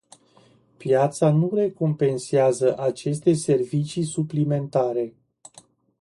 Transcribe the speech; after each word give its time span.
Piața 0.77 1.29
nu 1.31 1.49
recompensează 1.53 2.77
aceste 2.79 3.33
servicii 3.33 4.03
suplimentare. 4.03 5.13